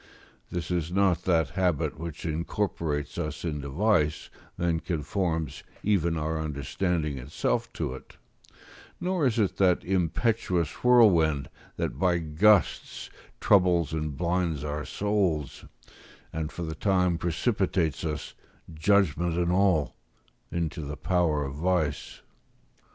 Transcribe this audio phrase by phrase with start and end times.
[0.49, 7.19] This is not that habit which incorporates us into vice, and conforms even our understanding
[7.19, 8.17] itself to it;
[8.99, 15.65] nor is it that impetuous whirlwind that by gusts troubles and blinds our souls,
[16.33, 18.33] and for the time precipitates us,
[18.73, 19.93] judgment and all,
[20.51, 22.21] into the power of vice.